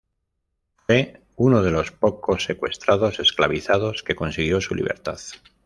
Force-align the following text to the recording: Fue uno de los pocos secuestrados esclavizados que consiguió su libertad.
Fue 0.83 1.21
uno 1.35 1.61
de 1.61 1.69
los 1.69 1.91
pocos 1.91 2.45
secuestrados 2.45 3.19
esclavizados 3.19 4.01
que 4.01 4.15
consiguió 4.15 4.59
su 4.59 4.73
libertad. 4.73 5.19